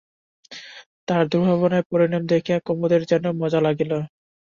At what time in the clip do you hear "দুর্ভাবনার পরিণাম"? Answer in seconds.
1.31-2.23